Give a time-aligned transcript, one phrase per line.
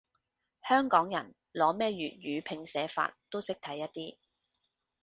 [0.67, 4.17] 香港人，攞咩粵語拼寫法都識睇一啲